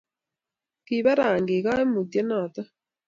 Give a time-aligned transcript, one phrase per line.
[0.85, 2.61] kibo rangik kaimutie noto